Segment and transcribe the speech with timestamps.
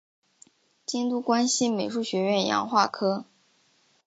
[0.83, 3.25] 京都关西美术学院洋画科